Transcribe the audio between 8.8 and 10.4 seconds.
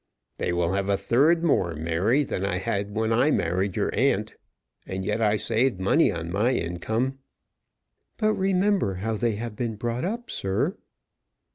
how they have been brought up,